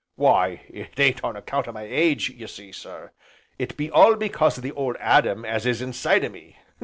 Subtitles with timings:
[0.15, 3.11] "Why, it ain't on account o' my age, ye see sir,
[3.59, 6.57] it be all because o' the Old Adam as is inside o' me.